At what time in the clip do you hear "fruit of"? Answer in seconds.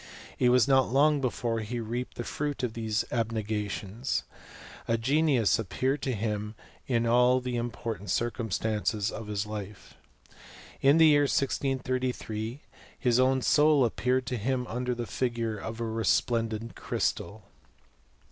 2.23-2.73